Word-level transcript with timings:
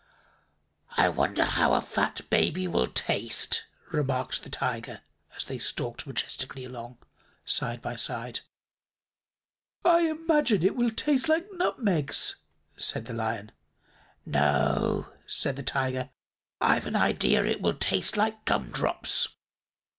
"I 0.97 1.09
wonder 1.09 1.45
how 1.45 1.73
a 1.75 1.79
fat 1.83 2.21
baby 2.31 2.67
will 2.67 2.87
taste," 2.87 3.67
remarked 3.91 4.41
the 4.41 4.49
Tiger, 4.49 5.01
as 5.37 5.45
they 5.45 5.59
stalked 5.59 6.07
majestically 6.07 6.65
along, 6.65 6.97
side 7.45 7.83
by 7.83 7.95
side. 7.97 8.39
"I 9.85 10.09
imagine 10.09 10.63
it 10.63 10.75
will 10.75 10.89
taste 10.89 11.29
like 11.29 11.45
nutmegs," 11.53 12.37
said 12.77 13.05
the 13.05 13.13
Lion. 13.13 13.51
"No," 14.25 15.07
said 15.27 15.55
the 15.55 15.61
Tiger, 15.61 16.09
"I've 16.59 16.87
an 16.87 16.95
idea 16.95 17.43
it 17.43 17.61
will 17.61 17.75
taste 17.75 18.17
like 18.17 18.45
gumdrops." 18.45 19.27